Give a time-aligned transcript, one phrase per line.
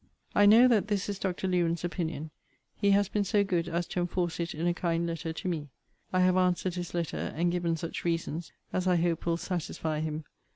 [0.33, 1.47] I know that this is Dr.
[1.47, 2.31] Lewen's opinion.
[2.75, 5.69] He has been so good as to enforce it in a kind letter to me.
[6.11, 10.23] I have answered his letter; and given such reasons as I hope will satisfy him.